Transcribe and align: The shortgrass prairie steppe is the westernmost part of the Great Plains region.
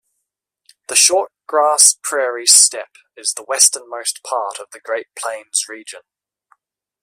The 0.87 0.95
shortgrass 0.95 2.01
prairie 2.01 2.47
steppe 2.47 2.95
is 3.15 3.33
the 3.35 3.45
westernmost 3.47 4.23
part 4.23 4.57
of 4.57 4.71
the 4.71 4.79
Great 4.79 5.13
Plains 5.15 5.67
region. 5.69 6.01